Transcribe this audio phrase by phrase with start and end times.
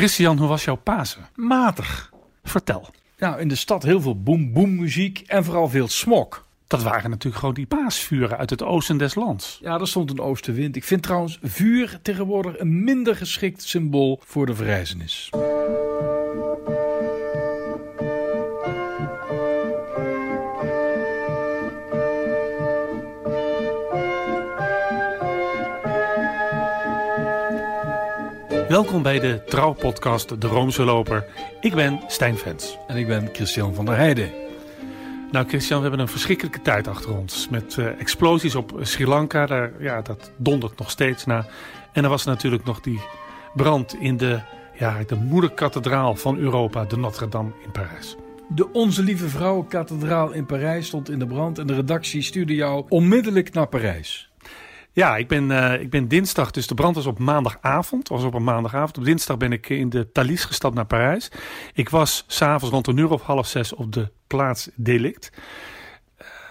[0.00, 1.28] Christian, hoe was jouw Pasen?
[1.34, 2.12] Matig.
[2.42, 2.88] Vertel.
[3.18, 6.44] Nou, in de stad heel veel boom-boom muziek en vooral veel smok.
[6.66, 9.58] Dat waren natuurlijk gewoon die paasvuren uit het oosten des lands.
[9.62, 10.76] Ja, er stond een oostenwind.
[10.76, 15.30] Ik vind trouwens vuur tegenwoordig een minder geschikt symbool voor de verrijzenis.
[28.70, 31.26] Welkom bij de trouwpodcast De Roomse Loper.
[31.60, 32.76] Ik ben Stijn Vens.
[32.86, 34.30] En ik ben Christian van der Heijden.
[35.30, 37.48] Nou Christian, we hebben een verschrikkelijke tijd achter ons.
[37.48, 41.46] Met uh, explosies op Sri Lanka, daar, ja, dat dondert nog steeds na.
[41.92, 43.00] En er was natuurlijk nog die
[43.54, 44.40] brand in de,
[44.78, 48.16] ja, de moederkathedraal van Europa, de Notre-Dame in Parijs.
[48.48, 52.84] De Onze Lieve Vrouwenkathedraal in Parijs stond in de brand en de redactie stuurde jou
[52.88, 54.29] onmiddellijk naar Parijs.
[54.92, 58.08] Ja, ik ben, uh, ik ben dinsdag, dus de brand was op maandagavond.
[58.08, 58.98] was op een maandagavond.
[58.98, 61.30] Op dinsdag ben ik in de Thalys gestapt naar Parijs.
[61.74, 65.32] Ik was s'avonds rond een uur of half zes op de plaats Delict.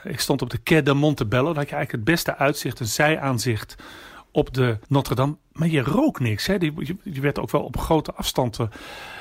[0.05, 1.45] Uh, ik stond op de Quai de Montebello.
[1.45, 3.75] Daar had je eigenlijk het beste uitzicht, een zijaanzicht
[4.31, 5.37] op de Notre-Dame.
[5.51, 6.47] Maar je rook niks.
[6.47, 6.53] Hè?
[7.03, 8.67] Je, werd ook wel op grote afstand uh,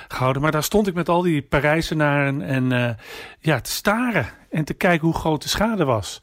[0.08, 0.42] gehouden.
[0.42, 2.90] Maar daar stond ik met al die Parijzenaren en uh,
[3.40, 6.18] ja, te staren en te kijken hoe groot de schade was.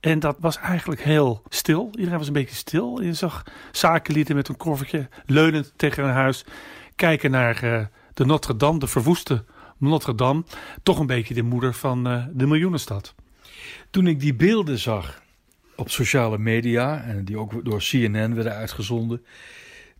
[0.00, 1.88] En dat was eigenlijk heel stil.
[1.92, 3.02] Iedereen was een beetje stil.
[3.02, 6.44] Je zag zakenlieden met een koffertje leunend tegen een huis
[6.94, 7.84] kijken naar uh,
[8.14, 9.44] de Notre-Dame, de verwoeste
[9.78, 10.44] Notre-Dame.
[10.82, 13.14] Toch een beetje de moeder van uh, de miljoenenstad.
[13.90, 15.22] Toen ik die beelden zag
[15.76, 19.24] op sociale media, en die ook door CNN werden uitgezonden,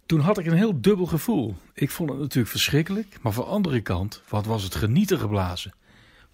[0.07, 1.55] toen had ik een heel dubbel gevoel.
[1.75, 5.73] Ik vond het natuurlijk verschrikkelijk, maar van de andere kant, wat was het genieten geblazen.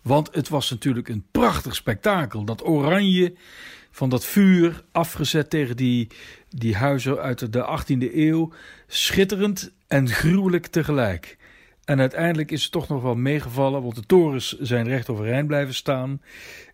[0.06, 2.44] Want het was natuurlijk een prachtig spektakel.
[2.44, 3.34] Dat oranje
[3.90, 6.08] van dat vuur afgezet tegen die,
[6.48, 8.52] die huizen uit de 18e eeuw.
[8.86, 11.36] Schitterend en gruwelijk tegelijk.
[11.84, 15.74] En uiteindelijk is het toch nog wel meegevallen, want de torens zijn recht overeind blijven
[15.74, 16.22] staan.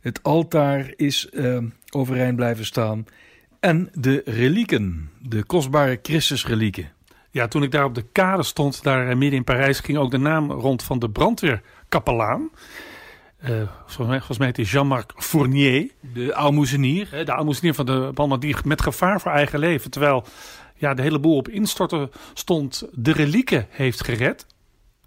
[0.00, 1.58] Het altaar is uh,
[1.90, 3.06] overeind blijven staan.
[3.60, 6.92] En de relieken, de kostbare Christusrelieken.
[7.30, 10.18] Ja, toen ik daar op de kade stond, daar midden in Parijs, ging ook de
[10.18, 12.50] naam rond van de brandweerkapelaan.
[13.42, 13.48] Uh,
[13.86, 15.90] volgens, mij, volgens mij heet hij Jean-Marc Fournier.
[16.00, 17.24] De aalmoezenier.
[17.24, 20.24] De aalmoezenier van de Balma die met gevaar voor eigen leven, terwijl
[20.76, 24.46] ja, de hele boel op instorten stond, de relieken heeft gered.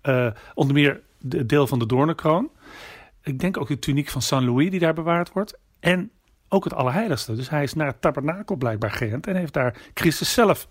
[0.04, 2.50] Uh, onder meer de deel van de doornenkroon.
[3.24, 5.58] Ik denk ook de tuniek van Saint-Louis die daar bewaard wordt.
[5.80, 6.12] En
[6.50, 7.36] ook het Allerheiligste.
[7.36, 10.68] Dus hij is naar het tabernakel blijkbaar gerend en heeft daar Christus zelf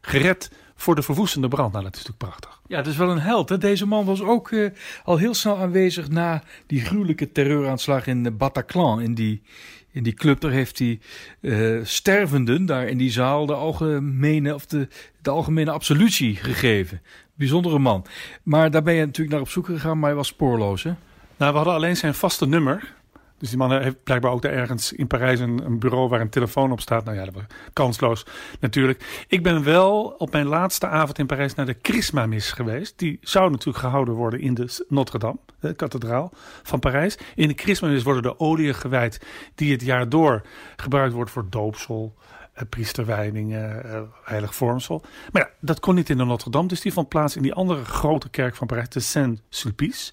[0.00, 1.72] gered voor de verwoestende brand.
[1.72, 2.60] Nou, dat is natuurlijk prachtig.
[2.66, 3.48] Ja, het is wel een held.
[3.48, 3.58] Hè?
[3.58, 4.70] Deze man was ook uh,
[5.04, 9.00] al heel snel aanwezig na die gruwelijke terreuraanslag in Bataclan.
[9.00, 9.42] In die,
[9.90, 11.00] in die club, daar heeft hij
[11.40, 14.88] uh, stervenden daar in die zaal de algemene, of de,
[15.22, 17.00] de algemene absolutie gegeven.
[17.34, 18.04] Bijzondere man.
[18.42, 20.92] Maar daar ben je natuurlijk naar op zoek gegaan, maar hij was spoorloos, hè?
[21.36, 22.94] Nou, we hadden alleen zijn vaste nummer.
[23.38, 26.72] Dus die man heeft blijkbaar ook ergens in Parijs een, een, bureau waar een telefoon
[26.72, 27.04] op staat.
[27.04, 28.26] Nou ja, dat was kansloos
[28.60, 29.24] natuurlijk.
[29.28, 32.98] Ik ben wel op mijn laatste avond in Parijs naar de Christma-mis geweest.
[32.98, 36.32] Die zou natuurlijk gehouden worden in de Notre-Dame, de kathedraal
[36.62, 37.18] van Parijs.
[37.34, 39.20] In de Christma-mis worden de oliën gewijd
[39.54, 40.42] die het jaar door
[40.76, 42.14] gebruikt wordt voor doopsel,
[42.56, 45.04] uh, priesterwijdingen, uh, heilig vormsel.
[45.32, 47.84] Maar ja, dat kon niet in de Notre-Dame, dus die vond plaats in die andere
[47.84, 50.12] grote kerk van Parijs, de Saint-Sulpice.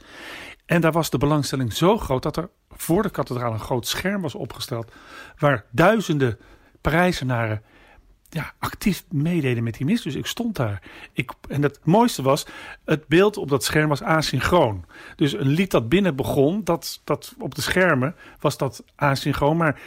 [0.66, 4.22] En daar was de belangstelling zo groot dat er voor de kathedraal een groot scherm
[4.22, 4.92] was opgesteld.
[5.38, 6.40] Waar duizenden
[6.82, 7.62] Parijzenaren
[8.30, 10.02] ja, actief meededen met die mis.
[10.02, 10.82] Dus ik stond daar.
[11.14, 12.46] Ik, en het mooiste was,
[12.86, 14.86] het beeld op dat scherm was asynchroon.
[15.16, 19.58] Dus een lied dat binnen begon, dat, dat op de schermen was dat asynchroon.
[19.58, 19.82] Maar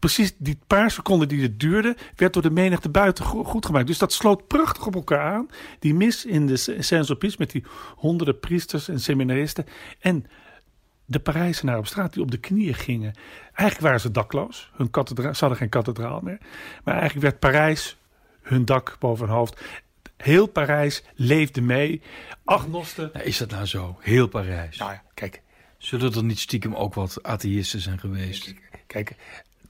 [0.00, 3.86] precies die paar seconden die het duurde, werd door de menigte buiten goed gemaakt.
[3.86, 5.48] Dus dat sloot prachtig op elkaar aan.
[5.78, 7.64] Die mis in de Saint-Sulpice met die
[7.96, 9.66] honderden priesters en seminaristen.
[9.98, 10.26] En
[11.04, 13.14] de Parijzenaren op straat die op de knieën gingen.
[13.44, 14.70] Eigenlijk waren ze dakloos.
[14.74, 16.38] Hun kathedraal, ze hadden geen kathedraal meer.
[16.84, 17.96] Maar eigenlijk werd Parijs
[18.42, 19.60] hun dak boven hun hoofd.
[20.16, 22.02] Heel Parijs leefde mee.
[22.44, 23.10] Agnosten.
[23.12, 23.96] Nou, is dat nou zo?
[24.00, 24.76] Heel Parijs.
[24.76, 25.42] Nou ja, kijk.
[25.78, 28.54] Zullen er niet stiekem ook wat atheïsten zijn geweest?
[28.86, 29.14] Kijk,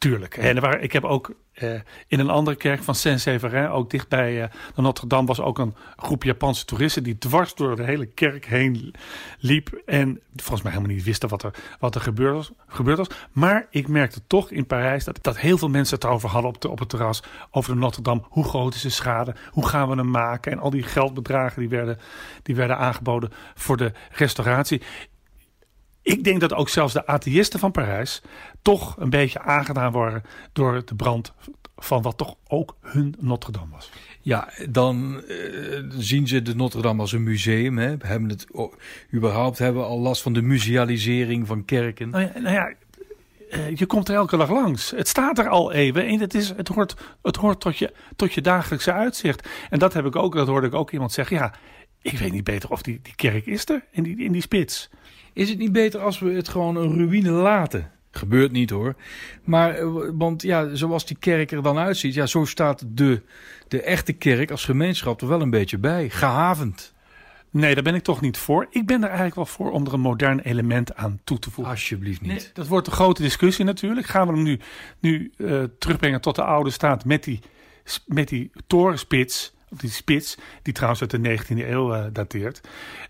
[0.01, 0.37] tuurlijk.
[0.37, 4.45] En waren, ik heb ook uh, in een andere kerk van Saint-Séverin, ook dichtbij uh,
[4.75, 8.95] de Notre-Dame, was ook een groep Japanse toeristen die dwars door de hele kerk heen
[9.39, 9.83] liep.
[9.87, 13.09] En volgens mij helemaal niet wisten wat er, wat er gebeurd, was, gebeurd was.
[13.33, 16.61] Maar ik merkte toch in Parijs dat, dat heel veel mensen het erover hadden op,
[16.61, 17.23] de, op het terras.
[17.51, 18.23] Over de Notre-Dame.
[18.29, 19.35] Hoe groot is de schade?
[19.51, 20.53] Hoe gaan we hem maken?
[20.53, 21.99] En al die geldbedragen die werden,
[22.43, 24.83] die werden aangeboden voor de restauratie
[26.03, 28.23] ik denk dat ook zelfs de atheïsten van Parijs
[28.63, 31.33] toch een beetje aangedaan worden door de brand
[31.77, 33.91] van wat toch ook hun Notre Dame was.
[34.23, 37.79] Ja, dan uh, zien ze de Notre Dame als een museum.
[37.79, 37.95] Hè.
[37.99, 38.73] Hebben het, oh,
[39.15, 42.11] überhaupt hebben we al last van de musealisering van kerken.
[42.11, 42.73] Nou ja, nou ja
[43.51, 44.91] uh, je komt er elke dag langs.
[44.91, 48.33] Het staat er al even en het, is, het hoort, het hoort tot, je, tot
[48.33, 49.49] je dagelijkse uitzicht.
[49.71, 51.37] En dat heb ik ook, dat hoorde ik ook iemand zeggen.
[51.37, 51.55] Ja,
[52.03, 54.91] ik weet niet beter of die, die kerk is er in die, in die spits.
[55.41, 57.91] Is het niet beter als we het gewoon een ruïne laten?
[58.11, 58.95] Gebeurt niet hoor.
[59.45, 63.23] Maar, eh, want ja, zoals die kerk er dan uitziet, ja, zo staat de,
[63.69, 66.11] de echte kerk als gemeenschap er wel een beetje bij.
[66.11, 66.95] Gehavend.
[67.51, 68.67] Nee, daar ben ik toch niet voor.
[68.71, 71.73] Ik ben er eigenlijk wel voor om er een modern element aan toe te voegen.
[71.73, 72.31] Alsjeblieft niet.
[72.31, 74.07] Nee, dat wordt een grote discussie natuurlijk.
[74.07, 74.59] Gaan we hem nu,
[74.99, 77.41] nu uh, terugbrengen tot de oude staat met die,
[78.07, 82.61] met die torenspits die spits, die trouwens uit de 19e eeuw uh, dateert.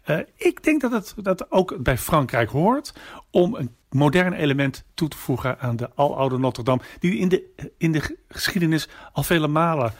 [0.06, 2.92] Uh, ik denk dat het dat ook bij Frankrijk hoort
[3.30, 7.70] om een modern element toe te voegen aan de aloude Notre Dame, die in de,
[7.78, 9.92] in de geschiedenis al vele malen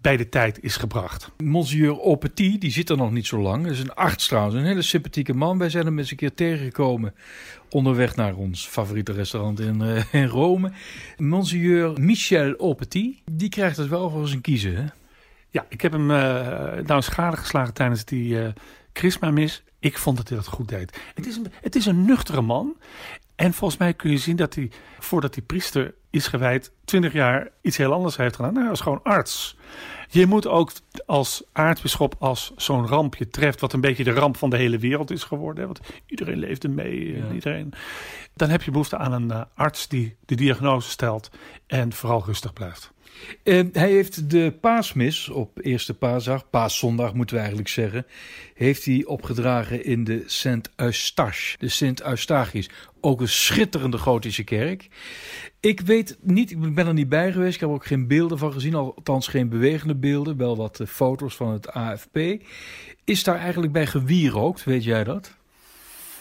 [0.00, 1.30] bij de tijd is gebracht.
[1.42, 3.62] Monsieur Aupetit, die zit er nog niet zo lang.
[3.62, 5.58] Dat is een arts trouwens, een hele sympathieke man.
[5.58, 7.14] Wij zijn hem eens een keer tegengekomen
[7.70, 10.72] onderweg naar ons favoriete restaurant in, uh, in Rome.
[11.16, 14.84] Monsieur Michel Aupetit, die krijgt het wel voor zijn kiezen, hè?
[15.52, 18.48] Ja, ik heb hem uh, nou schade geslagen tijdens die uh,
[18.92, 19.62] Christma-mis.
[19.78, 21.00] Ik vond dat hij dat goed deed.
[21.14, 22.76] Het is, een, het is een nuchtere man.
[23.34, 27.48] En volgens mij kun je zien dat hij, voordat hij priester is gewijd, twintig jaar
[27.60, 28.50] iets heel anders heeft gedaan.
[28.50, 29.56] Nou, hij was gewoon arts.
[30.08, 30.72] Je moet ook
[31.06, 34.78] als aartsbisschop, als zo'n ramp je treft, wat een beetje de ramp van de hele
[34.78, 35.66] wereld is geworden.
[35.66, 37.16] Want iedereen leefde mee.
[37.16, 37.32] Ja.
[37.32, 37.72] Iedereen,
[38.34, 41.30] dan heb je behoefte aan een uh, arts die de diagnose stelt
[41.66, 42.92] en vooral rustig blijft.
[43.44, 48.06] Uh, hij heeft de paasmis op eerste paasdag, paaszondag moeten we eigenlijk zeggen,
[48.54, 52.70] heeft hij opgedragen in de Sint Eustache, de Sint Eustachius.
[53.00, 54.88] Ook een schitterende gotische kerk.
[55.60, 58.52] Ik weet niet, ik ben er niet bij geweest, ik heb ook geen beelden van
[58.52, 62.18] gezien, althans geen bewegende beelden, wel wat eh, foto's van het AFP.
[63.04, 65.34] Is daar eigenlijk bij gewierookt, weet jij dat?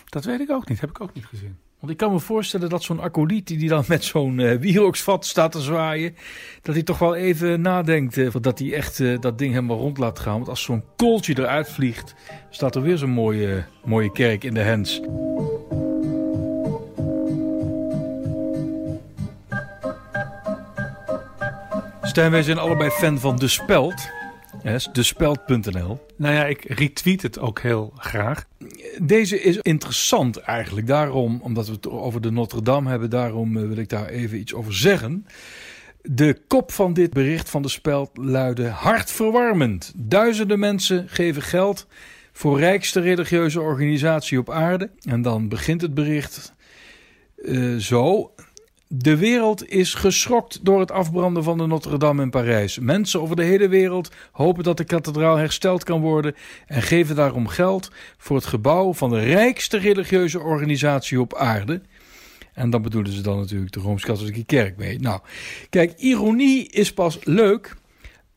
[0.06, 1.58] Dat weet ik ook niet, heb ik ook niet gezien.
[1.82, 5.62] Want ik kan me voorstellen dat zo'n acoliet die dan met zo'n uh, staat te
[5.62, 6.16] zwaaien,
[6.62, 9.98] dat hij toch wel even nadenkt uh, dat hij echt uh, dat ding helemaal rond
[9.98, 10.36] laat gaan.
[10.36, 12.16] Want als zo'n kooltje eruit vliegt,
[12.50, 15.02] staat er weer zo'n mooie, mooie kerk in de hens.
[22.02, 24.10] Stijn, wij zijn allebei fan van De Speld.
[24.64, 26.06] Yes, despeld.nl.
[26.18, 28.46] Nou ja, ik retweet het ook heel graag.
[29.02, 30.88] Deze is interessant eigenlijk.
[30.88, 34.54] Daarom, omdat we het over de Notre Dame hebben, daarom wil ik daar even iets
[34.54, 35.26] over zeggen.
[36.02, 39.94] De kop van dit bericht van de Speld luidde hartverwarmend.
[39.96, 41.88] Duizenden mensen geven geld
[42.32, 44.90] voor rijkste religieuze organisatie op aarde.
[45.02, 46.54] En dan begint het bericht
[47.38, 48.34] uh, zo.
[48.94, 52.80] De wereld is geschokt door het afbranden van de Notre Dame in Parijs.
[52.80, 56.36] Mensen over de hele wereld hopen dat de kathedraal hersteld kan worden
[56.68, 61.82] en geven daarom geld voor het gebouw van de rijkste religieuze organisatie op aarde.
[62.54, 65.00] En dan bedoelen ze dan natuurlijk de Rooms-Katholieke Kerk mee.
[65.00, 65.20] Nou,
[65.70, 67.76] kijk, ironie is pas leuk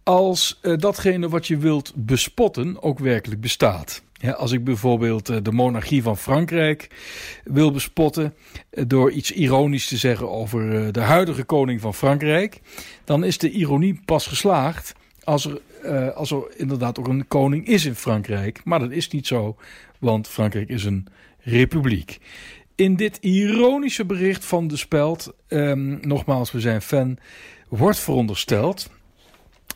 [0.02, 4.02] als uh, datgene wat je wilt bespotten ook werkelijk bestaat.
[4.32, 6.88] Als ik bijvoorbeeld eh, de monarchie van Frankrijk
[7.44, 8.35] wil bespotten
[8.71, 12.61] eh, door iets ironisch te zeggen over de huidige koning van Frankrijk,
[13.05, 14.93] dan is de ironie pas geslaagd
[15.25, 15.61] als er,
[16.12, 18.61] als er inderdaad ook een koning is in Frankrijk.
[18.65, 19.56] Maar dat is niet zo,
[19.99, 21.06] want Frankrijk is een
[21.40, 22.19] republiek.
[22.75, 27.19] In dit ironische bericht van de Speld, um, nogmaals, we zijn fan,
[27.69, 28.90] wordt verondersteld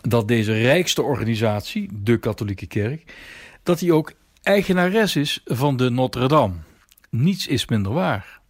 [0.01, 3.15] dat deze rijkste organisatie, de katholieke kerk,
[3.63, 4.13] dat die ook
[4.49, 6.55] eigenares is van de Notre Dame.
[7.11, 8.41] Niets is minder waar.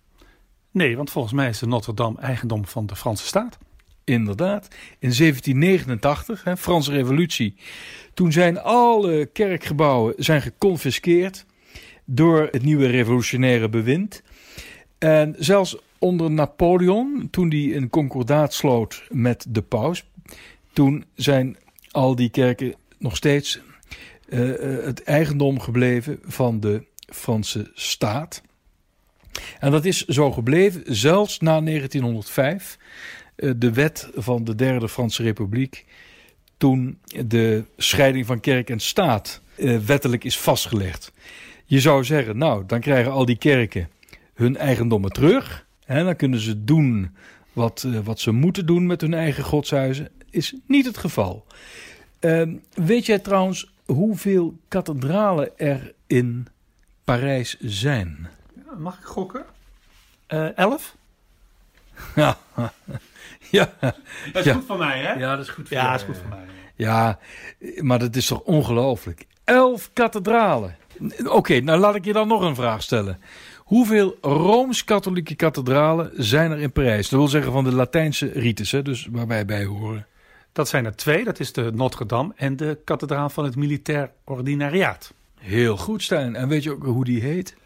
[0.71, 3.59] Nee, want volgens mij is de Notre Dame eigendom van de Franse staat.
[4.05, 4.69] Inderdaad.
[4.99, 7.55] In 1789, hè, Franse revolutie,
[8.14, 11.45] toen zijn alle kerkgebouwen zijn geconfiskeerd
[12.05, 14.23] door het nieuwe revolutionaire bewind.
[14.99, 20.05] En zelfs onder Napoleon, toen hij een concordaat sloot met de paus,
[20.73, 21.57] toen zijn
[21.90, 23.61] al die kerken nog steeds
[24.28, 28.42] uh, het eigendom gebleven van de Franse staat.
[29.58, 32.78] En dat is zo gebleven zelfs na 1905,
[33.37, 35.85] uh, de wet van de Derde Franse Republiek,
[36.56, 39.40] toen de scheiding van kerk en staat
[39.87, 41.12] wettelijk is vastgelegd.
[41.64, 43.88] Je zou zeggen, nou, dan krijgen al die kerken
[44.35, 45.66] hun eigendommen terug.
[45.85, 47.16] En dan kunnen ze doen
[47.52, 51.47] wat, wat ze moeten doen met hun eigen godshuizen is niet het geval.
[52.20, 52.42] Uh,
[52.75, 56.47] weet jij trouwens hoeveel kathedralen er in
[57.04, 58.28] Parijs zijn?
[58.78, 59.45] Mag ik gokken?
[60.28, 60.97] Uh, elf?
[62.14, 62.37] Ja.
[63.50, 63.73] ja.
[63.80, 63.95] Dat
[64.33, 64.54] is Ja.
[64.54, 65.12] goed van mij, hè?
[65.12, 66.45] Ja, dat is goed voor Ja, jou, is goed van mij.
[66.75, 67.18] Ja,
[67.76, 69.26] maar dat is toch ongelooflijk.
[69.45, 70.76] Elf kathedralen.
[71.26, 73.21] Oké, nou laat ik je dan nog een vraag stellen.
[73.59, 77.09] Hoeveel Rooms-Katholieke kathedralen zijn er in Parijs?
[77.09, 80.07] Dat wil zeggen van de Latijnse rites, hè, dus waar wij bij horen.
[80.59, 81.25] Dat zijn er twee.
[81.25, 85.15] Dat is de Notre Dame en de kathedraal van het Militair Ordinariaat.
[85.41, 86.37] Heel goed, Stijn.
[86.37, 87.57] En weet je ook hoe die heet?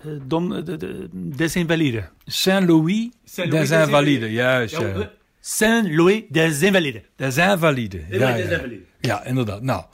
[0.00, 2.04] Eh, Dom, de, de, des Invalides.
[2.24, 4.30] Saint-Louis Saint-Louis des des Invalides.
[4.30, 5.10] Juist, ja.
[5.40, 7.02] Saint-Louis des Invalides.
[7.16, 8.02] Des Invalides.
[8.10, 8.60] Ja, ja.
[9.00, 9.62] Ja, inderdaad.
[9.62, 9.84] Nou,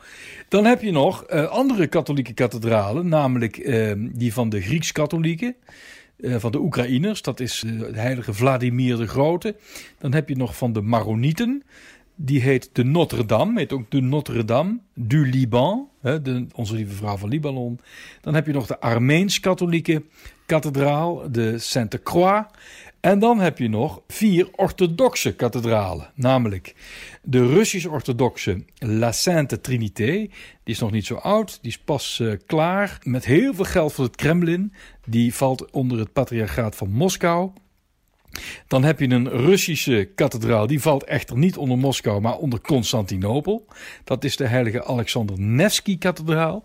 [0.49, 5.57] dan heb je nog eh, andere katholieke kathedralen, namelijk eh, die van de Grieks-katholieken,
[6.17, 9.57] eh, van de Oekraïners, dat is eh, de heilige Vladimir de Grote.
[9.99, 11.63] Dan heb je nog van de Maronieten,
[12.15, 17.17] die heet de Notre-Dame, heet ook de Notre-Dame du Liban, hè, de, onze lieve vrouw
[17.17, 17.81] van Libanon.
[18.21, 20.03] Dan heb je nog de Armeens-katholieke
[20.47, 22.47] kathedraal, de Sainte-Croix.
[23.01, 26.75] En dan heb je nog vier orthodoxe kathedralen, namelijk
[27.23, 30.13] de Russisch-orthodoxe La Sainte Trinité.
[30.13, 30.31] Die
[30.65, 34.05] is nog niet zo oud, die is pas eh, klaar met heel veel geld van
[34.05, 34.73] het Kremlin.
[35.07, 37.51] Die valt onder het patriarchaat van Moskou.
[38.67, 43.67] Dan heb je een Russische kathedraal, die valt echter niet onder Moskou, maar onder Constantinopel.
[44.05, 46.65] Dat is de heilige Alexander Nevsky kathedraal.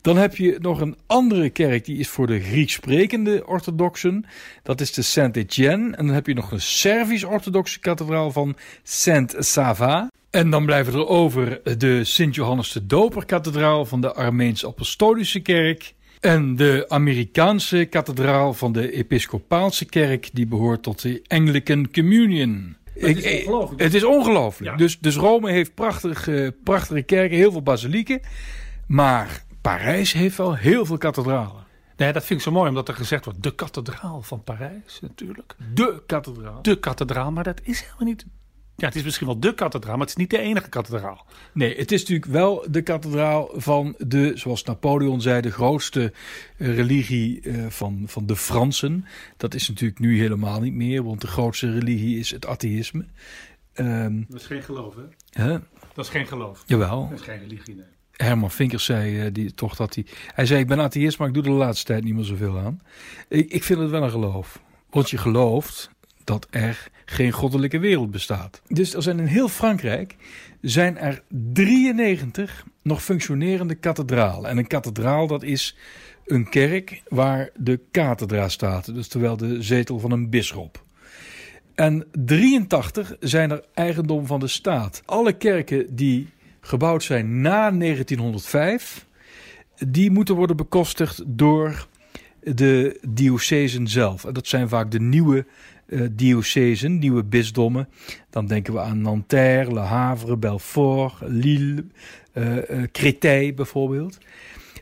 [0.00, 4.24] Dan heb je nog een andere kerk, die is voor de Grieks sprekende orthodoxen.
[4.62, 5.96] Dat is de Saint-Étienne.
[5.96, 10.10] En dan heb je nog een Servisch-orthodoxe kathedraal van Saint-Sava.
[10.30, 15.94] En dan blijven er over de Sint-Johannes de Doper kathedraal van de Armeens-Apostolische kerk.
[16.20, 22.76] En de Amerikaanse kathedraal van de Episcopaalse kerk, die behoort tot de Anglican Communion.
[22.94, 23.82] het is ongelooflijk.
[23.82, 24.70] Het is ongelooflijk.
[24.70, 24.76] Ja.
[24.76, 28.20] Dus, dus Rome heeft prachtige, prachtige kerken, heel veel basilieken.
[28.86, 31.64] Maar Parijs heeft wel heel veel kathedralen.
[31.96, 35.54] Nee, dat vind ik zo mooi, omdat er gezegd wordt, de kathedraal van Parijs, natuurlijk.
[35.74, 36.62] De kathedraal.
[36.62, 38.24] De kathedraal, maar dat is helemaal niet...
[38.80, 41.26] Ja, het is misschien wel de kathedraal, maar het is niet de enige kathedraal.
[41.52, 46.12] Nee, het is natuurlijk wel de kathedraal van de, zoals Napoleon zei, de grootste
[46.56, 49.04] eh, religie eh, van, van de Fransen.
[49.36, 53.04] Dat is natuurlijk nu helemaal niet meer, want de grootste religie is het atheïsme.
[53.72, 55.42] Ehm, Dat is geen geloof, hè?
[55.42, 55.58] hè?
[55.94, 56.62] Dat is geen geloof.
[56.66, 57.08] Jawel.
[57.08, 57.84] Dat is geen religie, nee.
[58.12, 60.06] Herman Vinkers zei eh, die, toch dat hij...
[60.34, 62.58] Hij zei, ik ben atheïst, maar ik doe er de laatste tijd niet meer zoveel
[62.58, 62.80] aan.
[63.28, 64.60] Ik, ik vind het wel een geloof.
[64.90, 65.90] Want je gelooft
[66.24, 68.62] dat er geen goddelijke wereld bestaat.
[68.68, 70.16] Dus er zijn in heel Frankrijk
[70.60, 71.22] zijn er
[71.52, 74.50] 93 nog functionerende kathedralen.
[74.50, 75.76] En een kathedraal dat is
[76.26, 78.94] een kerk waar de kathedra staat.
[78.94, 80.82] Dus terwijl de zetel van een bisschop.
[81.74, 85.02] En 83 zijn er eigendom van de staat.
[85.04, 86.28] Alle kerken die
[86.60, 89.06] gebouwd zijn na 1905,
[89.86, 91.88] die moeten worden bekostigd door
[92.42, 94.24] de diocesen zelf.
[94.24, 95.46] En dat zijn vaak de nieuwe
[95.90, 97.88] eh diocesen, nieuwe bisdommen.
[98.30, 101.84] Dan denken we aan Nanterre, Le Havre, Belfort, Lille,
[102.32, 104.18] eh eh, Créteil bijvoorbeeld.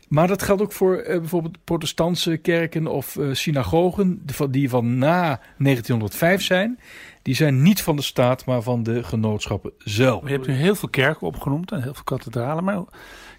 [0.07, 4.69] Maar dat geldt ook voor eh, bijvoorbeeld protestantse kerken of eh, synagogen die van- die
[4.69, 6.79] van na 1905 zijn.
[7.21, 10.23] Die zijn niet van de staat, maar van de genootschappen zelf.
[10.23, 12.63] Je hebt nu heel veel kerken opgenoemd en heel veel kathedralen.
[12.63, 12.81] Maar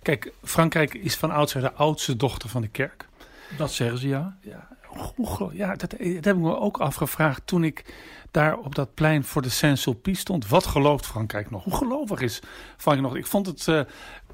[0.02, 3.08] kijk, Frankrijk is van oudsher de oudste dochter van de kerk.
[3.58, 4.36] Dat zeggen ze ja.
[4.40, 4.68] Ja,
[5.52, 7.94] ja dat, dat heb ik me ook afgevraagd toen ik
[8.30, 10.48] daar op dat plein voor de Saint-Sulpice stond.
[10.48, 11.64] Wat gelooft Frankrijk nog?
[11.64, 12.42] Hoe gelovig is
[12.76, 13.18] Frankrijk nog?
[13.18, 13.80] Ik vond het eh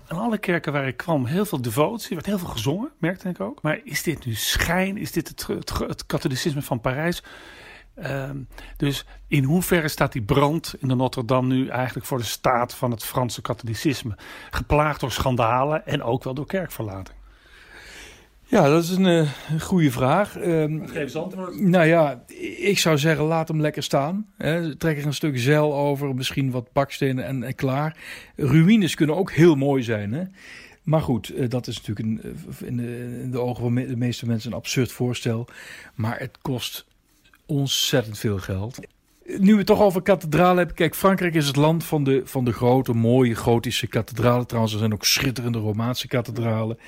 [0.09, 2.09] aan alle kerken waar ik kwam heel veel devotie.
[2.09, 3.63] Er werd heel veel gezongen, merkte ik ook.
[3.63, 4.97] Maar is dit nu schijn?
[4.97, 7.23] Is dit het, het, het katholicisme van Parijs?
[7.95, 8.39] Ehm,
[8.77, 12.91] dus in hoeverre staat die brand in de Notre-Dame nu eigenlijk voor de staat van
[12.91, 14.17] het Franse katholicisme?
[14.51, 17.17] Geplaagd door schandalen en ook wel door kerkverlating.
[18.49, 20.37] Ja, dat is een eh, goede vraag.
[20.37, 21.61] Ehm, Geef eens antwoord.
[21.61, 22.25] nou ja,
[22.59, 24.27] ik zou zeggen, laat hem lekker staan.
[24.37, 24.77] Hè.
[24.77, 27.97] Trek er een stuk zeil over, misschien wat bakstenen en, en klaar.
[28.37, 30.13] Ruïnes kunnen ook heel mooi zijn.
[30.13, 30.23] Hè?
[30.83, 33.97] Maar goed, eh, dat is natuurlijk een, eh, in, de, in de ogen van de
[33.97, 35.49] meeste mensen een absurd voorstel.
[35.95, 36.87] Maar het kost
[37.47, 38.79] ontzettend veel geld.
[39.27, 40.75] Nu we het toch over kathedralen hebben.
[40.75, 44.47] Kijk, Frankrijk is het land van de, van de grote, mooie gotische kathedralen.
[44.47, 46.79] Trouwens, er zijn ook schitterende Romaanse kathedralen.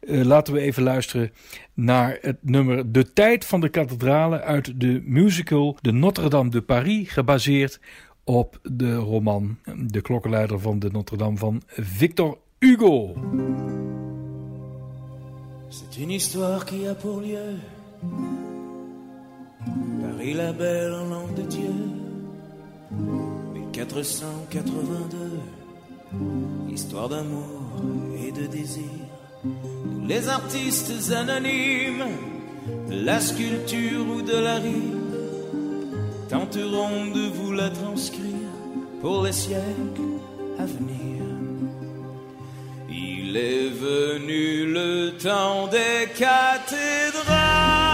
[0.00, 1.32] Eh, laten we even luisteren
[1.74, 7.08] naar het nummer De Tijd van de Kathedralen uit de musical De Notre-Dame de Paris,
[7.10, 7.80] gebaseerd
[8.24, 13.14] op de roman De Klokkenleider van de Notre-Dame van Victor Hugo.
[15.68, 17.58] C'est une histoire qui a pour lieu
[19.66, 21.74] Paris la belle en langue de Dieu.
[23.64, 25.40] 1482
[26.70, 27.82] Histoire d'amour
[28.22, 28.84] et de désir.
[29.44, 32.06] Nous les artistes anonymes
[32.88, 35.06] de la sculpture ou de la rire
[36.28, 38.50] tenteront de vous la transcrire
[39.00, 40.20] pour les siècles
[40.58, 41.22] à venir.
[42.88, 47.85] Il est venu le temps des cathédrales,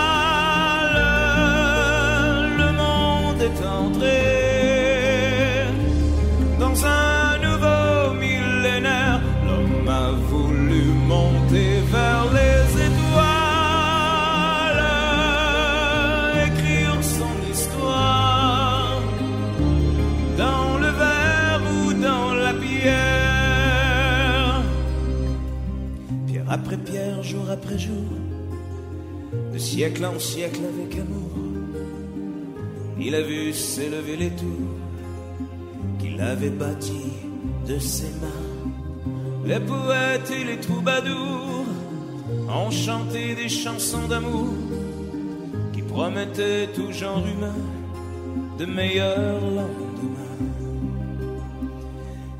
[27.78, 28.10] jour,
[29.52, 31.30] de siècle en siècle avec amour,
[33.00, 34.76] il a vu s'élever les tours
[35.98, 37.12] qu'il avait bâties
[37.66, 38.42] de ses mains.
[39.44, 41.64] Les poètes et les troubadours
[42.48, 44.54] ont chanté des chansons d'amour
[45.72, 47.56] qui promettaient tout genre humain
[48.58, 50.38] de meilleurs lendemains.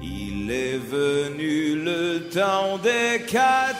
[0.02, 3.71] Il est venu le temps des cathédrales.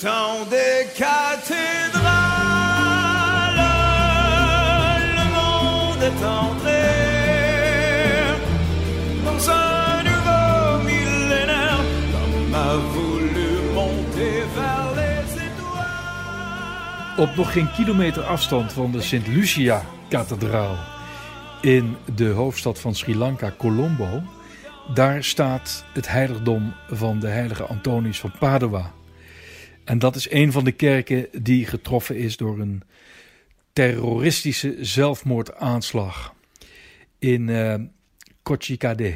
[0.00, 1.60] Temps des cathédrales.
[5.18, 6.84] Le monde est entré
[9.24, 11.80] dans un nouveau millénaire.
[12.12, 17.18] L'homme a voulu monter vers les étoiles.
[17.18, 20.76] Op nog geen kilometer afstand van de Sint Lucia-kathedraal
[21.60, 24.22] in de hoofdstad van Sri Lanka, Colombo,
[24.94, 28.90] daar staat het heiligdom van de heilige Antonius van Padua.
[29.90, 32.82] En dat is een van de kerken die getroffen is door een
[33.72, 36.34] terroristische zelfmoordaanslag
[37.18, 37.74] in eh
[38.42, 39.14] Kochikade.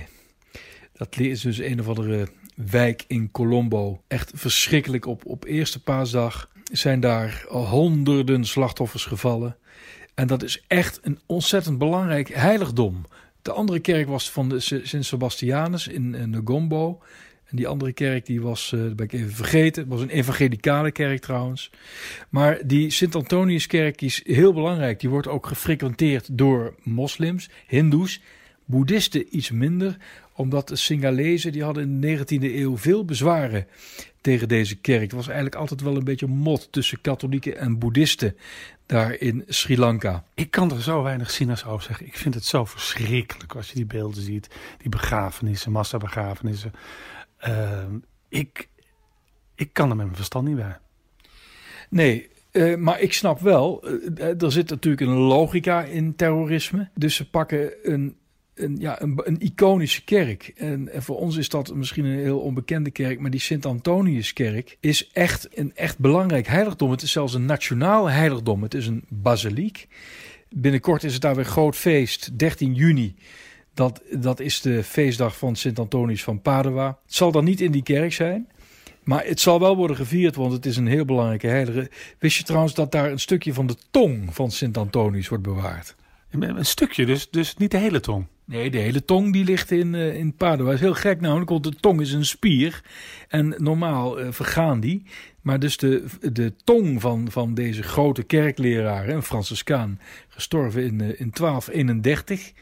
[0.92, 4.02] Dat is dus een of andere wijk in Colombo.
[4.08, 5.06] Echt verschrikkelijk.
[5.06, 9.56] Op, op eerste paasdag zijn daar honderden slachtoffers gevallen.
[10.14, 13.04] En dat is echt een ontzettend belangrijk heiligdom.
[13.42, 17.02] De andere kerk was van de Sint Sebastianus in, in Negombo.
[17.46, 20.08] En die andere kerk die was, eh, dat ben ik even vergeten, het was een
[20.08, 21.70] evangelicale kerk trouwens.
[22.28, 25.00] Maar die Sint Antoniuskerk die is heel belangrijk.
[25.00, 28.20] Die wordt ook gefrequenteerd door moslims, hindoes,
[28.64, 29.96] boeddhisten iets minder.
[30.36, 33.66] Omdat de Singalezen, die hadden in de 19e eeuw veel bezwaren
[34.20, 35.00] tegen deze kerk.
[35.00, 38.36] Het was eigenlijk altijd wel een beetje mot tussen katholieken en boeddhisten
[38.86, 40.24] daar in Sri Lanka.
[40.34, 42.06] Ik kan er zo weinig zinnigs over zeggen.
[42.06, 44.48] Ik vind het zo verschrikkelijk als je die beelden ziet.
[44.78, 46.72] Die begrafenissen, massabegrafenissen.
[47.44, 47.96] Ehm,
[48.28, 48.68] ik,
[49.54, 50.78] ik kan er met mijn verstand niet bij.
[51.90, 56.88] Nee, eh, maar ik snap wel, eh, er zit natuurlijk een logica in terrorisme.
[56.94, 58.16] Dus ze pakken een,
[58.54, 60.52] een, ja, een, een iconische kerk.
[60.56, 65.10] En, en voor ons is dat misschien een heel onbekende kerk, maar die Sint-Antoniuskerk is
[65.12, 66.90] echt een echt belangrijk heiligdom.
[66.90, 68.62] Het is zelfs een nationaal heiligdom.
[68.62, 69.88] Het is een basiliek.
[70.48, 73.14] Binnenkort is het daar weer groot feest, 13 juni.
[73.74, 76.86] Dat, dat is de feestdag van Sint-Antonius van Padua.
[76.86, 78.48] Het zal dan niet in die kerk zijn.
[79.02, 81.90] Maar het zal wel worden gevierd, want het is een heel belangrijke heilige.
[82.18, 85.94] Wist je trouwens dat daar een stukje van de tong van Sint-Antonius wordt bewaard?
[86.30, 88.26] Een stukje, dus, dus niet de hele tong.
[88.44, 90.64] Nee, de hele tong die ligt in, eh, in Padua.
[90.64, 92.82] Dat is heel gek namelijk, want de tong is een spier.
[93.28, 95.02] En normaal eh, vergaan die.
[95.40, 101.20] Maar dus de, de tong van, van deze grote kerkleraar, een Franciscaan, gestorven in, eh,
[101.20, 102.52] in 1231.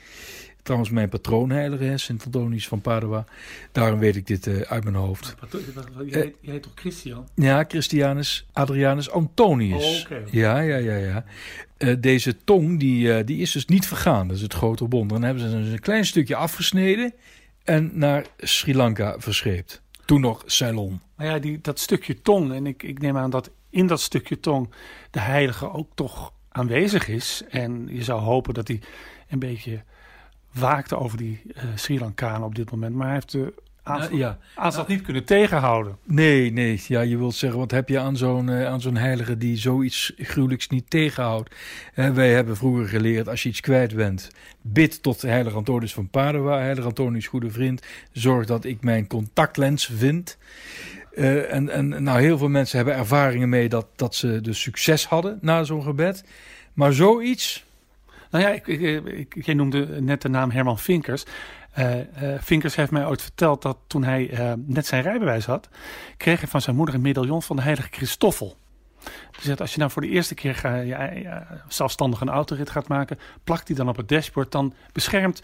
[0.63, 3.25] Trouwens, mijn patroonheilige, Sint Antonius van Padua.
[3.73, 5.35] Daarom weet ik dit eh, uit mijn hoofd.
[6.07, 7.29] Jij, jij heet toch Christian?
[7.35, 10.07] Ja, Christianus Adrianus Antonius.
[10.11, 10.19] Oh.
[10.31, 11.25] Ja, ja, ja, ja.
[11.77, 14.29] Eh, deze tong die, eh, die is dus niet vergaan.
[14.29, 15.21] Dat is het grote wonder.
[15.21, 17.15] Dan hebben ze dus een klein stukje afgesneden
[17.65, 19.83] en naar Sri Lanka verscheept.
[20.05, 21.01] Toen nog Ceylon.
[21.17, 22.53] Maar ja, die, dat stukje tong.
[22.53, 24.71] En ik, ik neem aan dat in dat stukje tong
[25.11, 27.43] de heilige ook toch aanwezig is.
[27.49, 28.81] En je zou hopen dat hij
[29.29, 29.83] een beetje
[30.53, 32.95] waakte over die eh Sri Lankanen op dit moment.
[32.95, 34.39] Maar hij heeft de aanslag, Nou, ja.
[34.55, 35.97] aanslag niet kunnen tegenhouden.
[36.05, 36.83] Nee, nee.
[36.89, 40.13] Ja, je wilt zeggen, wat heb je aan zo'n eh, aan zo'n heilige die zoiets
[40.17, 41.55] gruwelijks niet tegenhoudt?
[41.95, 46.09] Eh, wij hebben vroeger geleerd, als je iets kwijt bent, bid tot heilige Antonius van
[46.09, 46.59] Padua.
[46.59, 50.39] Heilige Antonius, goede vriend, zorg dat ik mijn contactlens vind.
[51.15, 55.39] En, en nou, heel veel mensen hebben ervaringen mee dat, dat ze dus succes hadden
[55.41, 56.25] na zo'n gebed.
[56.73, 57.65] Maar zoiets,
[58.33, 58.67] Nou ja, ik,
[59.07, 61.25] ik, jij noemde net de naam Herman Vinkers.
[61.73, 61.95] Eh,
[62.39, 65.69] Vinkers heeft mij ooit verteld dat toen hij eh, net zijn rijbewijs had,
[66.17, 68.57] kreeg hij van zijn moeder een medaillon van de heilige Christoffel.
[69.03, 70.83] Die zegt, als je nou voor de eerste keer ga,
[71.69, 75.43] zelfstandig een autorit gaat maken, plakt die dan op het dashboard, dan beschermt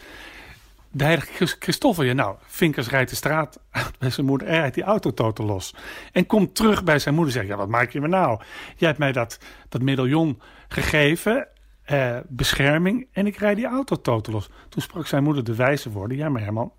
[0.91, 2.13] de heilige Christ- Christoffel je.
[2.13, 3.59] Nou, Vinkers rijdt de straat
[3.99, 5.75] bij zijn moeder rijdt die auto totaal los.
[6.11, 8.39] En komt terug bij zijn moeder en zegt, ja, wat maak je me nou?
[8.75, 11.47] Jij hebt mij dat, dat medaillon gegeven,
[11.89, 14.49] eh, bescherming, en ik rijd die auto totaal los.
[14.69, 16.71] Toen sprak zijn moeder de wijze woorden, ja, maar Herman,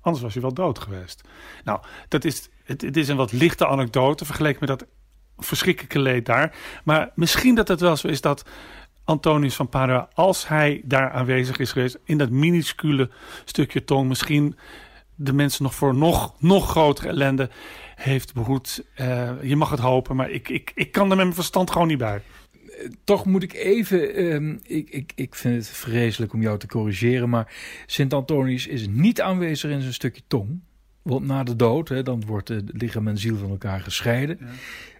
[0.00, 1.28] anders was je wel dood geweest.
[1.64, 4.88] Nou, dat is, het, het is een wat lichte anekdote vergeleken met dat
[5.38, 6.56] verschrikkelijke leed daar.
[6.84, 8.44] Maar misschien dat het wel zo is dat
[9.04, 13.10] Antonius van Padua, als hij daar aanwezig is geweest, in dat minuscule
[13.44, 14.56] stukje tong, misschien
[15.14, 17.50] de mensen nog voor nog, nog grotere ellende
[17.94, 18.84] heeft behoed.
[18.94, 21.88] Eh, je mag het hopen, maar ik, ik, ik kan er met mijn verstand gewoon
[21.88, 22.22] niet bij.
[23.04, 24.14] Toch moet ik even.
[24.14, 27.28] ehm, ik, ik, ik vind het vreselijk om jou te corrigeren.
[27.28, 27.52] Maar
[27.86, 30.60] Sint Antonius is niet aanwezig in zijn stukje tong.
[31.02, 34.38] Want na de dood, hè, dan wordt de lichaam en ziel van elkaar gescheiden.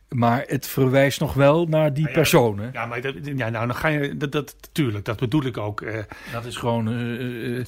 [0.09, 2.53] Maar het verwijst nog wel naar die Ah, ja.
[2.55, 2.69] Hè?
[2.73, 4.17] Ja, maar dat, ja, nou, dan ga je.
[4.17, 5.81] Dat, dat, tuurlijk, dat bedoel ik ook.
[5.81, 5.99] eh.
[6.33, 7.67] Dat is gewoon eh, eh,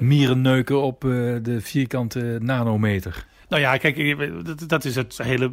[0.00, 1.00] mierenneuken op
[1.42, 3.26] de vierkante nanometer.
[3.48, 5.50] Nou ja, kijk, dat, dat, is het hele,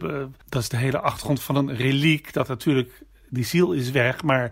[0.49, 2.33] dat is de hele achtergrond van een reliek.
[2.33, 4.51] Dat natuurlijk, die ziel is weg, maar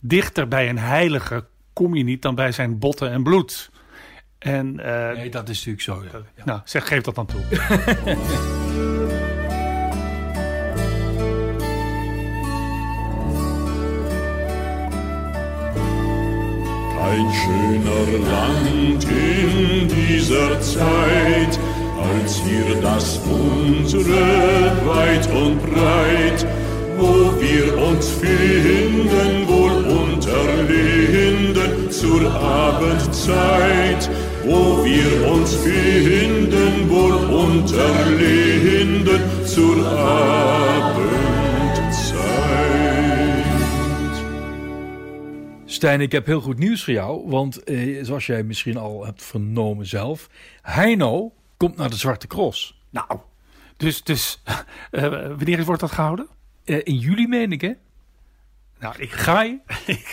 [0.00, 3.70] dichter bij een heilige kom je niet dan bij zijn botten en bloed.
[4.38, 6.18] En, eh, Nee, dat is natuurlijk zo.
[6.18, 6.24] Ja.
[6.36, 6.44] Ja.
[6.44, 7.40] nou, zeg, geef dat dan toe.
[16.96, 21.58] Kein schöner Land in dieser Zeit,
[21.96, 26.46] als hier das unsere weit und breit,
[27.00, 34.10] wo wir uns finden, wohl unter Linden zur Abendzeit,
[34.44, 41.20] wo wir uns finden, wohl unter Linden zur Abendzeit.
[45.64, 47.28] Stijn, ik heb heel goed nieuws voor jou.
[47.28, 50.28] Want eh, zoals jij misschien al hebt vernomen zelf.
[50.62, 52.80] Heino komt naar de Zwarte Cross.
[52.90, 53.18] Nou,
[53.76, 54.42] dus, dus
[54.90, 56.28] eh, wanneer wordt dat gehouden?
[56.70, 57.72] Eh, in juli meen ik hè?
[58.78, 59.58] Nou, ik ga je.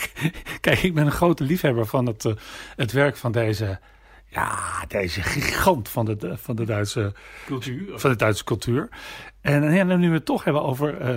[0.61, 2.33] Kijk, ik ben een grote liefhebber van het, eh,
[2.75, 3.79] het werk van deze,
[4.27, 7.13] ja, deze gigant van de, van de Duitse
[7.45, 7.99] Cultuur.
[7.99, 8.89] van de Duitse cultuur.
[9.41, 11.15] En ja, nu we het toch hebben over eh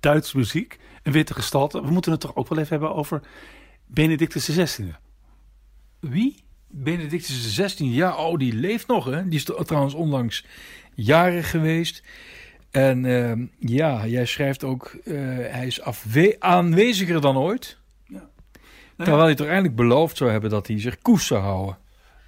[0.00, 3.22] Duitse muziek, een witte gestalte, we moeten het toch ook wel even hebben over
[3.86, 4.94] Benedictus XVI.
[6.00, 6.44] Wie?
[6.66, 7.94] Benedictus XVI.
[7.94, 9.28] Ja, oh, die leeft nog hè.
[9.28, 10.44] Die is tr- trouwens onlangs
[10.94, 12.02] jarig geweest.
[12.70, 15.14] En ehm, ja, jij schrijft ook, eh,
[15.50, 17.78] hij is afwe- aanweziger dan ooit.
[18.96, 21.78] Terwijl hij toch eindelijk beloofd zou hebben dat hij zich koest zou houden.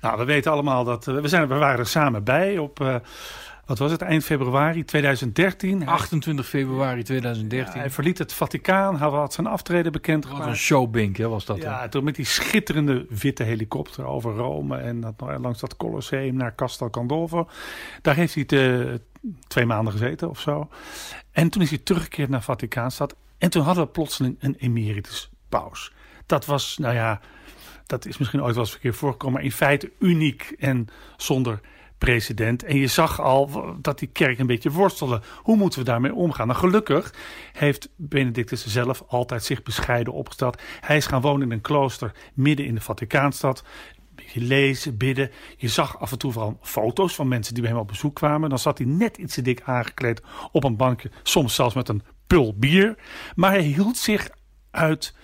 [0.00, 2.96] Nou, we weten allemaal dat eh, we, zijn, we waren er samen bij op, eh,
[3.66, 5.82] wat was het, eind februari 2013.
[5.82, 7.80] Hij, 28 februari 2013.
[7.80, 11.56] hij verliet het Vaticaan, hij had zijn aftreden Wat een showbink hè, was dat.
[11.56, 16.54] Ja, toen met die schitterende witte helikopter over Rome en dat, langs dat Colosseum naar
[16.54, 17.48] Castel Gandolfo.
[18.02, 19.00] Daar heeft hij te,
[19.46, 20.68] twee maanden gezeten of zo.
[21.30, 23.14] En toen is hij teruggekeerd naar Vaticaanstad.
[23.38, 25.92] En toen hadden we plotseling een emeritus paus.
[26.26, 27.20] Dat was, nou ja,
[27.86, 31.60] dat is misschien ooit wel eens verkeerd voorgekomen, maar in feite uniek en zonder
[31.98, 32.64] precedent.
[32.64, 35.20] En je zag al dat die kerk een beetje worstelde.
[35.36, 36.46] Hoe moeten we daarmee omgaan?
[36.46, 37.14] Nou, gelukkig
[37.52, 40.62] heeft Benedictus zelf altijd zich bescheiden opgesteld.
[40.80, 43.64] Hij is gaan wonen in een klooster midden in de Vaticaanstad.
[44.34, 45.30] Lezen, bidden.
[45.56, 48.48] Je zag af en toe vooral foto's van mensen die bij hem op bezoek kwamen.
[48.48, 50.22] Dan zat hij net iets te dik aangekleed
[50.52, 51.10] op een bankje.
[51.22, 52.96] Soms zelfs met een pul bier.
[53.34, 54.30] Maar hij hield zich
[54.70, 55.14] uit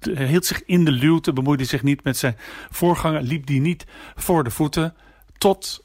[0.00, 2.36] hij hield zich in de luwte, bemoeide zich niet met zijn
[2.70, 4.94] voorganger, liep die niet voor de voeten
[5.38, 5.84] tot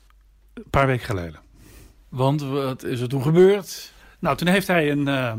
[0.53, 1.39] een paar weken geleden.
[2.09, 3.93] Want wat is er toen gebeurd?
[4.19, 5.33] Nou, toen heeft hij een, eh,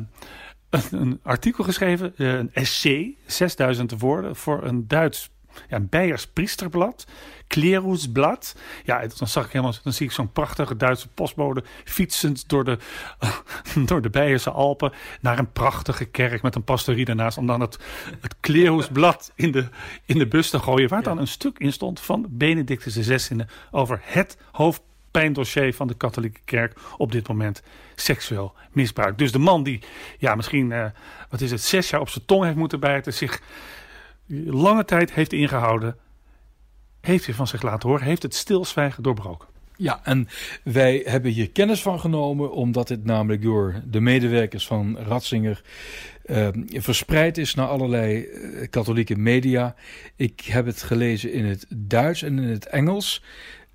[0.70, 5.30] een, een artikel geschreven, eh, een essay, 6000 woorden, voor een Duits,
[5.68, 7.06] ja, een Beiers priesterblad,
[7.46, 8.56] Klerusblad.
[8.84, 12.78] Ja, dan zag ik helemaal, dan zie ik zo'n prachtige Duitse postbode fietsend door de,
[13.86, 17.78] door de Beierse Alpen naar een prachtige kerk met een pastorie daarnaast, om dan het,
[18.20, 19.68] het Klerusblad in de,
[20.04, 23.36] in de bus te gooien, waar dan een stuk in stond van Benedictus XVI
[23.70, 27.62] over het hoofdpijndossier van de katholieke kerk op dit moment
[27.94, 29.18] seksueel misbruik.
[29.18, 29.80] Dus de man die,
[30.18, 30.84] ja, misschien, eh,
[31.30, 33.40] wat is het, zes jaar op zijn tong heeft moeten bijten, zich
[34.46, 35.96] lange tijd heeft ingehouden,
[37.00, 39.48] heeft weer van zich laten horen, heeft het stilzwijgen doorbroken.
[39.78, 40.28] Ja, en
[40.62, 45.62] wij hebben hier kennis van genomen, omdat het namelijk door de medewerkers van Ratzinger
[46.26, 49.74] uh, verspreid is naar allerlei uh, katholieke media.
[50.16, 53.22] Ik heb het gelezen in het Duits en in het Engels.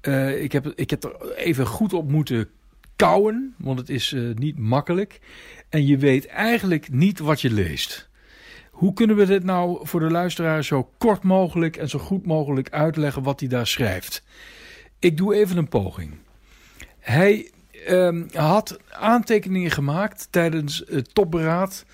[0.02, 2.50] Uh, ik, heb, ik heb er even goed op moeten
[2.96, 5.20] kouwen, want het is niet makkelijk.
[5.70, 8.10] En je weet eigenlijk niet wat je leest.
[8.82, 12.70] Hoe kunnen we dit nou voor de luisteraar zo kort mogelijk en zo goed mogelijk
[12.70, 14.24] uitleggen wat hij daar schrijft?
[15.00, 16.14] Ik doe even een poging.
[17.00, 17.52] Hij
[17.90, 21.86] um, had aantekeningen gemaakt tijdens het topberaad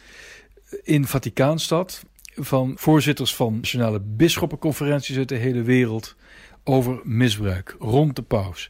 [0.83, 2.03] in Vaticaanstad
[2.35, 6.15] van voorzitters van nationale bisschoppenconferenties uit de hele wereld
[6.63, 8.69] over misbruik rond de paus.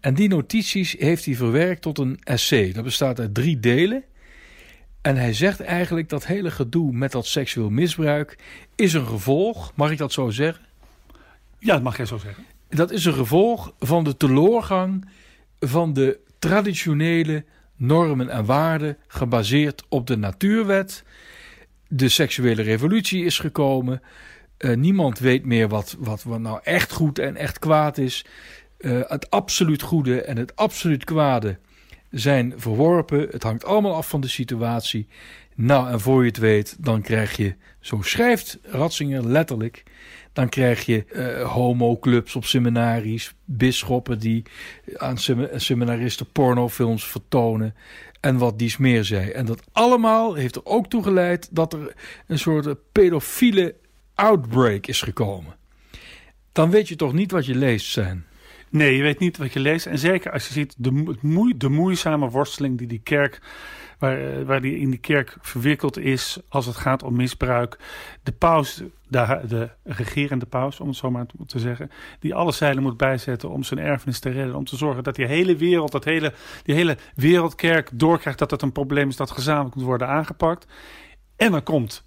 [0.00, 2.72] En die notities heeft hij verwerkt tot een essay.
[2.72, 4.04] Dat bestaat uit drie delen.
[5.02, 8.38] En hij zegt eigenlijk dat hele gedoe met dat seksueel misbruik
[8.74, 10.64] is een gevolg, mag ik dat zo zeggen?
[11.58, 12.44] Ja, dat mag jij zo zeggen.
[12.68, 15.08] Dat is een gevolg van de teloorgang
[15.60, 17.44] van de traditionele
[17.76, 21.04] normen en waarden gebaseerd op de natuurwet.
[21.88, 24.02] De seksuele revolutie is gekomen.
[24.58, 28.24] Uh, niemand weet meer wat, wat, wat nou echt goed en echt kwaad is.
[28.78, 31.58] Uh, het absoluut goede en het absoluut kwade
[32.12, 33.28] zijn verworpen.
[33.30, 35.06] Het hangt allemaal af van de situatie.
[35.54, 39.82] Nou, en voor je het weet, dan krijg je, zo schrijft Ratzinger letterlijk,
[40.32, 44.42] dan krijg je uh, homoclubs op seminaries, bisschoppen die
[44.96, 45.18] aan
[45.56, 47.74] seminaristen pornofilms vertonen
[48.20, 49.30] en wat dies meer zei.
[49.30, 51.94] En dat allemaal heeft er ook toe geleid dat er
[52.26, 53.74] een soort pedofiele
[54.14, 55.56] outbreak is gekomen.
[56.52, 58.26] Dan weet je toch niet wat je leest zijn.
[58.72, 59.86] Nee, je weet niet wat je leest.
[59.86, 63.40] En zeker als je ziet de, moe, de moeizame worsteling die die kerk
[63.98, 67.78] waar, eh, waar die in die kerk verwikkeld is als het gaat om misbruik.
[68.22, 72.82] De paus, de, de regerende paus, om het zo maar te zeggen, die alle zeilen
[72.82, 74.54] moet bijzetten om zijn erfenis te redden.
[74.54, 76.32] Om te zorgen dat die hele wereld, dat hele,
[76.62, 80.66] die hele wereldkerk doorkrijgt dat het een probleem is dat gezamenlijk moet worden aangepakt.
[81.36, 82.04] En dan komt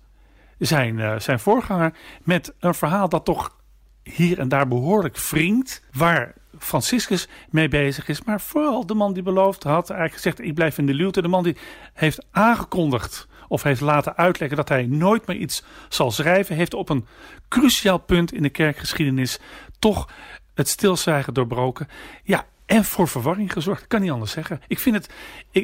[0.57, 3.55] zijn, uh, zijn voorganger met een verhaal dat toch
[4.03, 5.83] hier en daar behoorlijk wringt.
[5.91, 6.33] Waar
[6.65, 8.23] Franciscus mee bezig is.
[8.23, 11.21] Maar vooral de man die beloofd had, eigenlijk gezegd: ik blijf in de luwte.
[11.21, 11.57] De man die
[11.93, 16.89] heeft aangekondigd of heeft laten uitleggen dat hij nooit meer iets zal schrijven, heeft op
[16.89, 17.05] een
[17.47, 19.39] cruciaal punt in de kerkgeschiedenis
[19.79, 20.09] toch
[20.53, 21.87] het stilzwijgen doorbroken.
[22.23, 23.81] Ja, en voor verwarring gezorgd.
[23.81, 24.61] Ik kan niet anders zeggen.
[24.67, 25.09] Ik vind het.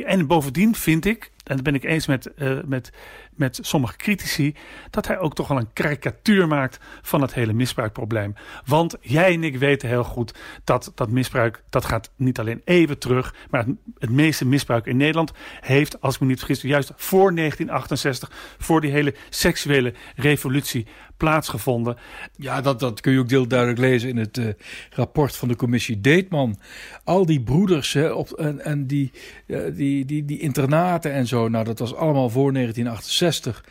[0.05, 2.91] En bovendien vind ik, en dat ben ik eens met, uh, met,
[3.31, 4.55] met sommige critici,
[4.89, 8.35] dat hij ook toch wel een karikatuur maakt van het hele misbruikprobleem.
[8.65, 10.33] Want jij en ik weten heel goed
[10.63, 14.97] dat dat misbruik, dat gaat niet alleen even terug, maar het, het meeste misbruik in
[14.97, 20.87] Nederland heeft, als ik me niet vergis, juist voor 1968, voor die hele seksuele revolutie
[21.21, 21.97] plaatsgevonden.
[22.35, 24.45] Ja, dat, dat kun je ook heel duidelijk lezen in het uh,
[24.89, 26.57] rapport van de commissie Deetman.
[27.03, 29.11] Al die broeders hè, op, en, en die,
[29.47, 33.63] uh, die, die, die internaten en zo, nou dat was allemaal voor 1968.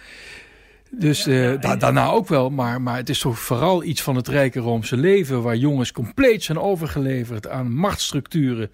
[0.90, 4.28] Dus uh, da daarna ook wel, maar, maar het is toch vooral iets van het
[4.28, 8.70] rijke Roomse leven, waar jongens compleet zijn overgeleverd aan machtsstructuren.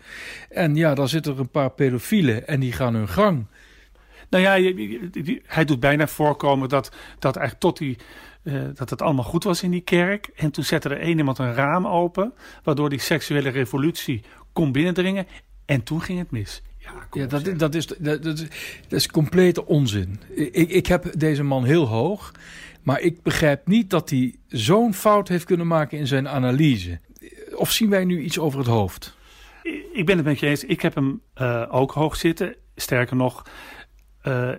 [0.48, 3.46] En ja, dan zitten er een paar pedofielen en die gaan hun gang.
[4.30, 4.72] Nou ja,
[5.46, 7.96] hij doet bijna voorkomen dat, dat eigenlijk tot die
[8.46, 10.30] uh, dat het allemaal goed was in die kerk.
[10.36, 12.32] En toen zette er één iemand een raam open,
[12.62, 15.26] waardoor die seksuele revolutie kon binnendringen.
[15.64, 16.62] En toen ging het mis.
[16.78, 18.46] Ja, ja dat, dat, is, dat, dat, is,
[18.88, 20.20] dat is complete onzin.
[20.34, 22.32] Ik, ik heb deze man heel hoog,
[22.82, 27.00] maar ik begrijp niet dat hij zo'n fout heeft kunnen maken in zijn analyse.
[27.54, 29.16] Of zien wij nu iets over het hoofd?
[29.92, 30.64] Ik ben het met je eens.
[30.64, 32.54] Ik heb hem uh, ook hoog zitten.
[32.76, 33.42] Sterker nog,
[34.22, 34.50] uh,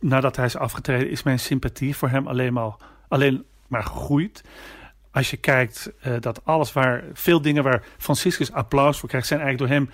[0.00, 2.76] nadat hij is afgetreden, is mijn sympathie voor hem alleen maar
[3.14, 4.44] alleen maar gegroeid.
[5.10, 9.40] Als je kijkt uh, dat alles waar, veel dingen waar Franciscus applaus voor krijgt, zijn
[9.40, 9.90] eigenlijk door hem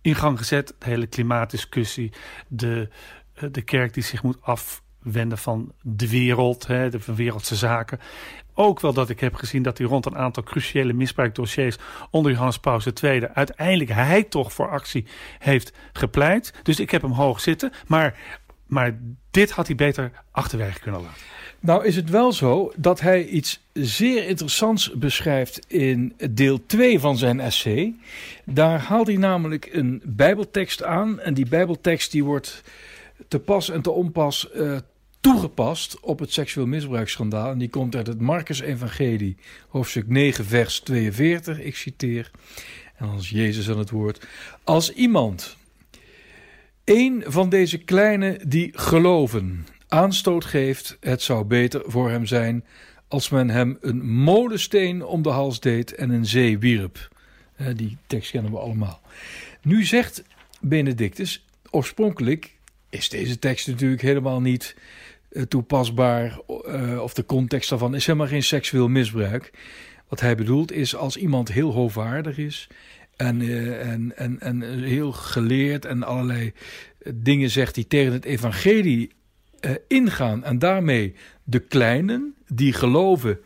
[0.00, 0.74] in gang gezet.
[0.78, 2.12] De hele klimaatdiscussie,
[2.48, 2.88] de,
[3.42, 8.00] uh, de kerk die zich moet afwenden van de wereld, hè, de wereldse zaken.
[8.54, 11.76] Ook wel dat ik heb gezien dat hij rond een aantal cruciale misbruikdossiers
[12.10, 15.06] onder Johannes Paus II uiteindelijk hij toch voor actie
[15.38, 16.54] heeft gepleit.
[16.62, 17.72] Dus ik heb hem hoog zitten.
[17.86, 18.18] Maar,
[18.68, 18.98] maar
[19.30, 21.22] dit had hij beter achterwege kunnen laten.
[21.60, 27.16] Nou is het wel zo dat hij iets zeer interessants beschrijft in deel 2 van
[27.16, 27.94] zijn essay.
[28.44, 32.62] Daar haalt hij namelijk een bijbeltekst aan en die bijbeltekst die wordt
[33.28, 34.76] te pas en te onpas uh,
[35.20, 37.50] toegepast op het seksueel misbruiksschandaal.
[37.50, 39.36] En die komt uit het Marcus Evangelie,
[39.68, 42.30] hoofdstuk 9 vers 42, ik citeer.
[42.96, 44.26] En als Jezus aan het woord.
[44.64, 45.56] Als iemand,
[46.88, 52.64] een van deze kleine die geloven aanstoot geeft, het zou beter voor hem zijn
[53.08, 57.08] als men hem een molensteen om de hals deed en een zee wierp.
[57.56, 59.00] Eh, die tekst kennen we allemaal.
[59.62, 60.22] Nu zegt
[60.60, 62.54] Benedictus, oorspronkelijk
[62.90, 64.76] is deze tekst natuurlijk helemaal niet
[65.30, 66.40] eh, toepasbaar.
[66.66, 69.50] eh, of de context daarvan is helemaal geen seksueel misbruik.
[70.08, 72.68] Wat hij bedoelt is als iemand heel hoogwaardig is
[73.18, 76.52] en, eh, en, en, en heel geleerd en allerlei
[76.98, 79.10] eh, dingen zegt die tegen het evangelie
[79.60, 83.38] eh, ingaan en daarmee de kleinen die geloven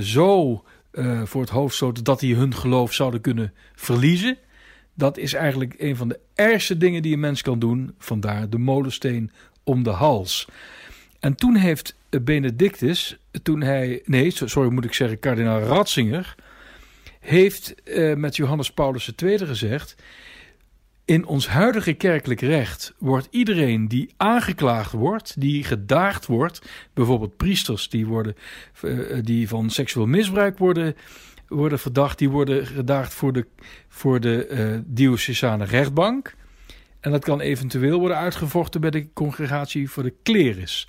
[0.00, 0.62] zo
[1.24, 4.38] voor het hoofd stoten dat die hun geloof zouden kunnen verliezen.
[4.94, 7.94] Dat is eigenlijk een van de ergste dingen die een mens kan doen.
[7.98, 9.30] Vandaar de molensteen
[9.64, 10.48] om de hals.
[11.20, 16.34] En toen heeft Benedictus, toen hij, nee, so- sorry moet ik zeggen, kardinaal Ratzinger,
[17.20, 19.94] heeft eh, met Johannes Paulus II gezegd:
[21.04, 27.88] In ons huidige kerkelijk recht wordt iedereen die aangeklaagd wordt, die gedaagd wordt, bijvoorbeeld priesters
[27.88, 28.34] die, worden,
[28.80, 30.96] eh, die van seksueel misbruik worden,
[31.48, 33.46] worden verdacht, die worden gedaagd voor de,
[33.88, 36.34] voor de eh diocesane rechtbank.
[37.00, 40.88] En dat kan eventueel worden uitgevochten bij de congregatie voor de kleris.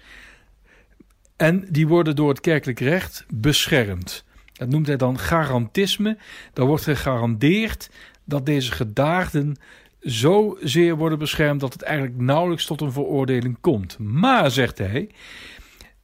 [1.35, 4.25] En die worden door het kerkelijk recht beschermd.
[4.61, 6.17] Dat noemt hij dan garantisme.
[6.53, 7.89] Dan wordt gegarandeerd
[8.23, 9.55] dat deze gedaagden
[10.01, 13.97] zo zeer worden beschermd dat het eigenlijk nauwelijks tot een veroordeling komt.
[13.99, 15.09] Maar, zegt hij,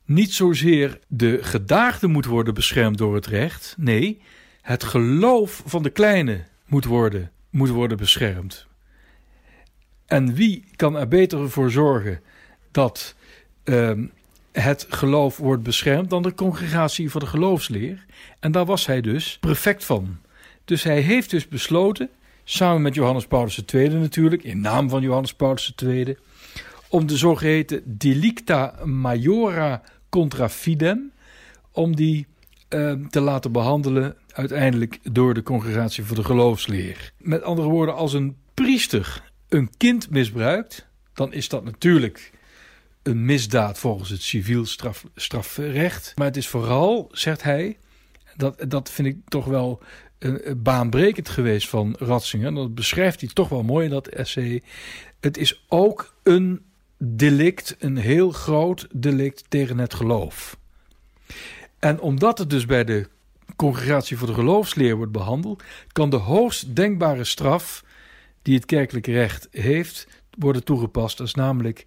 [0.05, 3.75] niet zozeer de gedaagde moet worden beschermd door het recht.
[3.77, 4.21] Nee,
[4.61, 8.67] het geloof van de kleine moet worden, moet worden beschermd.
[10.05, 12.21] En wie kan er beter voor zorgen
[12.71, 13.15] dat
[13.63, 14.05] ehm,
[14.61, 18.05] het geloof wordt beschermd dan de congregatie voor de geloofsleer?
[18.39, 20.17] En daar was hij dus prefect van.
[20.65, 22.09] Dus hij heeft dus besloten,
[22.43, 26.17] samen met Johannes Paulus II natuurlijk, in naam van Johannes Paulus II,
[26.89, 31.11] om de zogeheten delicta majora contra fidem,
[31.71, 32.27] om die
[32.67, 37.11] ehm, te laten behandelen uiteindelijk door de congregatie voor de geloofsleer.
[37.17, 42.31] Met andere woorden, als een priester een kind misbruikt, dan is dat natuurlijk
[43.07, 46.13] een misdaad volgens het civiel straf, strafrecht.
[46.15, 47.77] Maar het is vooral, zegt hij,
[48.35, 49.81] dat, dat vind ik toch wel
[50.17, 52.53] eh, baanbrekend geweest van Ratzinger.
[52.53, 54.63] Dat beschrijft hij toch wel mooi in dat essay.
[55.19, 56.65] Het is ook een
[56.97, 60.57] delict, een heel groot delict tegen het geloof.
[61.79, 63.07] En omdat het dus bij de
[63.55, 67.83] congregatie voor de geloofsleer wordt behandeld, kan de hoogst denkbare straf
[68.41, 71.17] die het kerkelijk recht heeft worden toegepast.
[71.17, 71.83] Dat is namelijk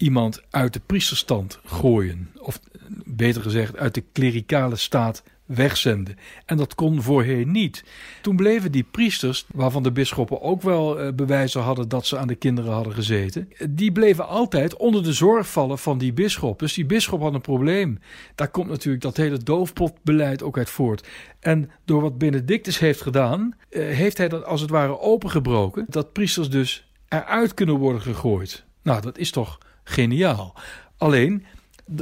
[0.00, 2.30] iemand uit de priesterstand gooien.
[2.38, 2.60] Of
[3.04, 5.22] beter gezegd, uit de klerikale staat
[5.54, 6.16] wegzenden.
[6.46, 7.84] En dat kon voorheen niet.
[8.22, 12.26] Toen bleven die priesters, waarvan de bisschoppen ook wel eh, bewijzen hadden dat ze aan
[12.26, 16.58] de kinderen hadden gezeten, die bleven altijd onder de zorg vallen van die bisschop.
[16.58, 17.98] Dus die bisschop had een probleem.
[18.34, 21.08] Daar komt natuurlijk dat hele doofpotbeleid ook uit voort.
[21.40, 26.12] En door wat Benedictus heeft gedaan, eh, heeft hij dat als het ware opengebroken, dat
[26.12, 28.64] priesters dus eruit kunnen worden gegooid.
[28.82, 29.58] Nou, dat is toch
[29.90, 30.54] geniaal.
[30.96, 31.44] Alleen,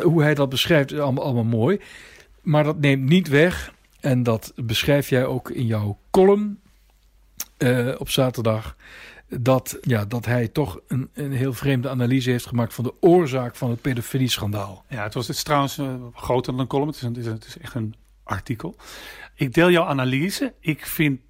[0.02, 1.80] hoe hij dat beschrijft, is allemaal, mooi.
[2.42, 6.60] Maar dat neemt niet weg, en dat beschrijf jij ook in jouw column
[7.56, 8.76] eh, op zaterdag,
[9.28, 13.56] dat, ja, dat hij toch een, een heel vreemde analyse heeft gemaakt van de oorzaak
[13.56, 14.84] van het pedofilie-schandaal.
[14.88, 16.88] Ja, het, was, het trouwens eh, groter dan een column.
[16.88, 18.76] Het is, het is echt een artikel.
[19.34, 20.54] Ik deel jouw analyse.
[20.60, 21.20] Ik vind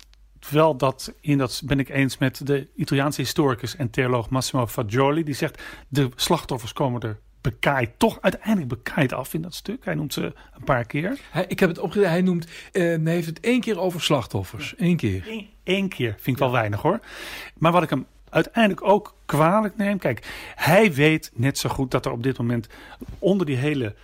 [0.51, 5.25] wel dat, in dat ben ik eens met de Italiaanse historicus en theoloog Massimo Fagioli.
[5.25, 9.85] Die zegt, de slachtoffers komen er bekaaid, toch uiteindelijk bekaaid af in dat stuk.
[9.85, 11.19] Hij noemt ze een paar keer.
[11.31, 14.75] Hij, ik heb het opgezet, hij noemt, eh, hij heeft het één keer over slachtoffers.
[14.77, 15.25] Eén keer.
[15.29, 17.01] Eén, één keer vind ik wel weinig hoor.
[17.59, 19.99] Maar wat ik hem uiteindelijk ook kwalijk neem.
[19.99, 22.69] Kijk, hij weet net zo goed dat er op dit moment
[23.19, 23.95] onder die hele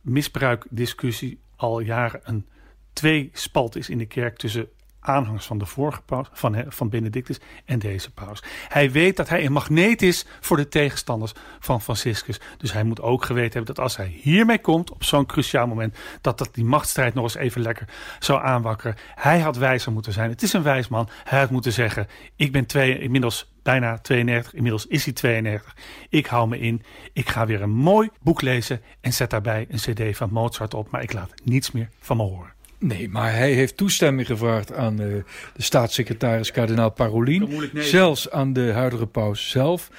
[0.00, 2.46] misbruikdiscussie al jaren een
[2.92, 4.68] tweespalt is in de kerk tussen
[5.00, 8.42] aanhangers van de vorige paus, van, van Benedictus en deze paus.
[8.68, 12.40] Hij weet dat hij een magneet is voor de tegenstanders van Franciscus.
[12.56, 15.98] Dus hij moet ook geweten hebben dat als hij hiermee komt op zo'n cruciaal moment,
[16.20, 18.96] dat dat die machtsstrijd nog eens even lekker zou aanwakkeren.
[19.14, 20.30] Hij had wijzer moeten zijn.
[20.30, 21.08] Het is een wijs man.
[21.24, 22.06] Hij had moeten zeggen:
[22.36, 25.76] Ik ben twee, inmiddels bijna 92, inmiddels is hij 92.
[26.08, 26.82] Ik hou me in.
[27.12, 30.90] Ik ga weer een mooi boek lezen en zet daarbij een CD van Mozart op,
[30.90, 32.57] maar ik laat niets meer van me horen.
[32.78, 35.06] Nee, maar hij heeft toestemming gevraagd aan eh,
[35.54, 37.70] de staatssecretaris kardinaal Parolin.
[37.74, 39.90] Zelfs aan de huidige paus zelf.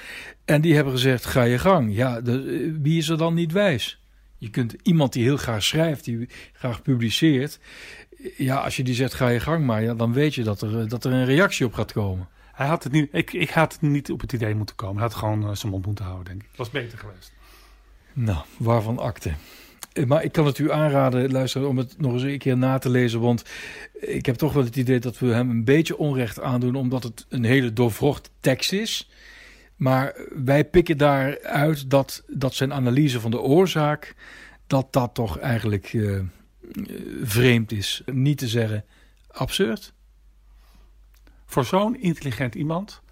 [0.44, 1.94] En die hebben gezegd, ga je gang.
[1.94, 4.02] Ja, de, eh, wie is er dan niet wijs?
[4.38, 7.58] Je kunt iemand die heel graag schrijft, die graag publiceert.
[8.36, 9.82] Ja, als je die zegt, ga je gang maar.
[9.82, 12.28] Ja, dan weet je dat er, eh, dat er een reactie op gaat komen.
[12.52, 14.96] Hij had het niet, ik, ik had niet op het idee moeten komen.
[14.96, 16.48] Hij had gewoon zijn mond moeten houden, denk ik.
[16.56, 17.32] Was beter geweest.
[18.12, 19.32] Nou, waarvan akte.
[19.92, 22.78] Eh, Maar ik kan het u aanraden, luister, om het nog eens een keer na
[22.78, 23.20] te lezen.
[23.20, 23.44] Want
[24.00, 27.26] ik heb toch wel het idee dat we hem een beetje onrecht aandoen, omdat het
[27.28, 29.10] een hele doorvrocht tekst is.
[29.76, 30.14] Maar
[30.44, 34.14] wij pikken daaruit dat, dat zijn analyse van de oorzaak,
[34.66, 36.20] dat dat toch eigenlijk eh,
[37.22, 38.02] vreemd is.
[38.06, 38.84] Niet te zeggen
[39.30, 39.92] absurd.
[41.46, 43.02] Voor zo'n intelligent iemand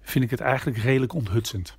[0.00, 1.76] vind ik het eigenlijk redelijk onthutsend.